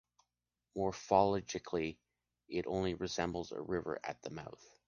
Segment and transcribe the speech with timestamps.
[0.75, 1.99] Morphologically,
[2.49, 4.67] it only resembles a river at the mouth.